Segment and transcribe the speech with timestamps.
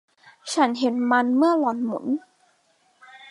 [0.53, 2.05] ฉันเห็นมันเมื่อหล่อนหมุน